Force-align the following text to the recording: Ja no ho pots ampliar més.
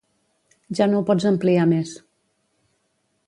Ja 0.79 0.87
no 0.93 1.01
ho 1.01 1.05
pots 1.09 1.27
ampliar 1.33 1.67
més. 1.73 1.93